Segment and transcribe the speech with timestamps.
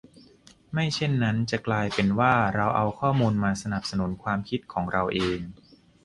[0.73, 5.39] ไม่เช่นนั้นจะกลายเป็นว่าเราเอาข้อมูลมาสนับสนุนความคิดของเราเอง